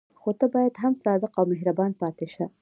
خو 0.19 0.29
ته 0.39 0.45
بیا 0.53 0.79
هم 0.83 0.93
صادق 1.03 1.31
او 1.39 1.43
مهربان 1.51 1.91
پاتې 2.01 2.27
شه. 2.33 2.45